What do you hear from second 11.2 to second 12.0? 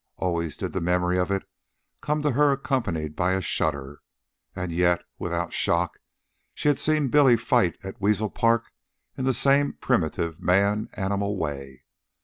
way.